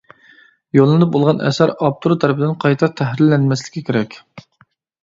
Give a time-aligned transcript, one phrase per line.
[0.77, 4.23] يوللىنىپ بولغان ئەسەر ئاپتور تەرىپىدىن قايتا تەھرىرلەنمەسلىكى كېرەك.